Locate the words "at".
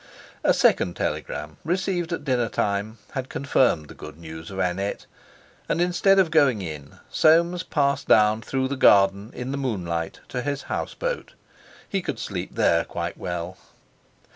2.11-2.23